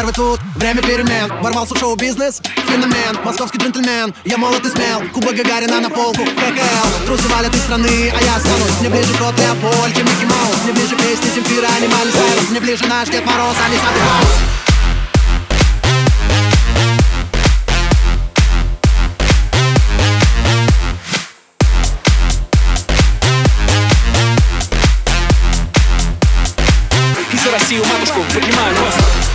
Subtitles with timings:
[0.00, 1.30] первый тут, время перемен.
[1.42, 3.18] Ворвался в шоу-бизнес, феномен.
[3.22, 5.02] Московский джентльмен, я молод и смел.
[5.12, 9.38] Куба Гагарина на полку, КХЛ Трусы валят из страны, а я останусь Мне ближе кот
[9.38, 10.56] Леопольд, чем Микки Маус.
[10.64, 12.48] Мне ближе песни Земфира, а не Майли Сайрус.
[12.48, 14.26] Мне ближе наш Дед Мороз, а не Санта-Клаус
[27.32, 29.29] И за Россию, матушку, поднимаю рост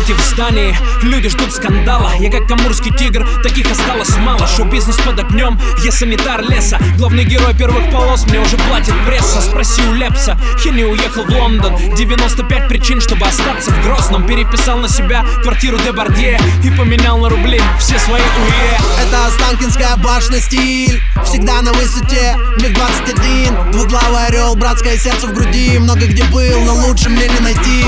[0.00, 2.12] Тимати в здании, люди ждут скандала.
[2.18, 4.46] Я как амурский тигр, таких осталось мало.
[4.46, 6.78] Шоу-бизнес под огнем, я санитар леса.
[6.96, 9.42] Главный герой первых полос, мне уже платит пресса.
[9.42, 11.74] Спроси у Лепса, Хенни уехал в Лондон.
[11.96, 14.26] 95 причин, чтобы остаться в Грозном.
[14.26, 18.78] Переписал на себя квартиру Дебардье И поменял на рубли все свои УЕ.
[19.06, 21.00] Это Останкинская башня стиль.
[21.24, 25.78] Всегда на высоте, миг 21 Двуглавый орел, братское сердце в груди.
[25.78, 27.84] Много где был, но лучше мне не найти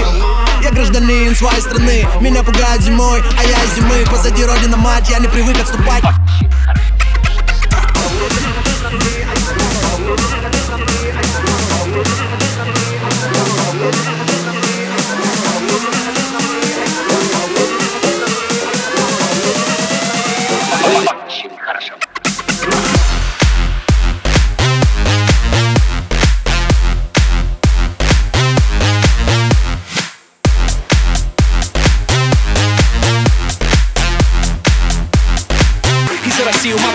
[1.42, 2.06] своей страны.
[2.20, 4.04] Меня пугают зимой, а я из зимы.
[4.08, 6.04] Позади родина мать, я не привык отступать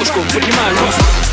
[0.07, 1.27] Disco, put your mind